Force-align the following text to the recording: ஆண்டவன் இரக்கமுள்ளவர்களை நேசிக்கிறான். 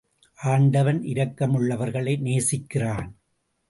ஆண்டவன் 0.39 1.01
இரக்கமுள்ளவர்களை 1.03 2.17
நேசிக்கிறான். 2.21 3.09